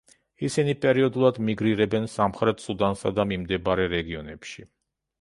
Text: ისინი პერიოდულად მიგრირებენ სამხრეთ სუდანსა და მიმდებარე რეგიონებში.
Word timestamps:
ისინი 0.47 0.73
პერიოდულად 0.85 1.37
მიგრირებენ 1.51 2.09
სამხრეთ 2.15 2.67
სუდანსა 2.67 3.15
და 3.21 3.31
მიმდებარე 3.35 3.89
რეგიონებში. 3.97 4.71